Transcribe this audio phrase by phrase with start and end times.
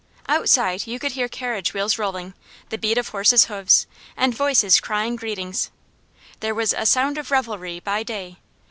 [0.27, 2.33] Outside you could hear carriage wheels rolling,
[2.69, 3.85] the beat of horses' hoofs,
[4.17, 5.69] and voices crying greetings.
[6.39, 8.39] "There was a sound of revelry," by day.